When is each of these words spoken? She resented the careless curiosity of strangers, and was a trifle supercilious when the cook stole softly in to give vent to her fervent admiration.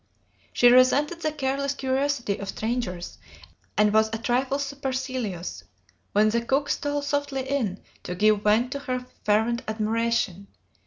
She 0.51 0.69
resented 0.69 1.21
the 1.21 1.31
careless 1.31 1.75
curiosity 1.75 2.39
of 2.39 2.49
strangers, 2.49 3.19
and 3.77 3.93
was 3.93 4.09
a 4.11 4.17
trifle 4.17 4.57
supercilious 4.57 5.63
when 6.11 6.29
the 6.29 6.41
cook 6.41 6.71
stole 6.71 7.03
softly 7.03 7.47
in 7.47 7.83
to 8.01 8.15
give 8.15 8.41
vent 8.41 8.71
to 8.71 8.79
her 8.79 9.05
fervent 9.25 9.61
admiration. 9.67 10.47